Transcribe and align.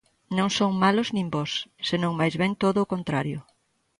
Non 0.37 0.49
son 0.57 0.71
malos 0.83 1.09
nin 1.15 1.27
bos, 1.35 1.51
senón 1.89 2.13
mais 2.19 2.33
ben 2.41 2.53
todo 2.63 2.79
o 2.81 2.89
contrario. 2.93 3.39